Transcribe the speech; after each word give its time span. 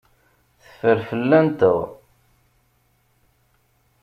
Teffer 0.61 0.99
fell-anteɣ. 1.09 1.77